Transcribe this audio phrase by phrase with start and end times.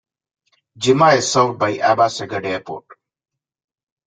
[0.79, 2.85] Jimma is served by Aba Segud Airport.